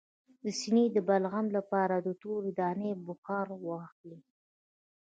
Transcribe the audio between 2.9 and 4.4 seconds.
بخار واخلئ